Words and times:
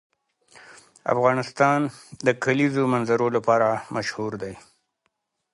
افغانستان 1.13 1.79
د 1.89 1.91
د 2.25 2.27
کلیزو 2.43 2.83
منظره 2.93 3.27
لپاره 3.37 3.67
مشهور 3.95 4.31
دی. 4.43 4.53